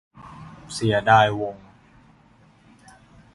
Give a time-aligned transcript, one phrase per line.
[0.73, 1.55] เสียดายวง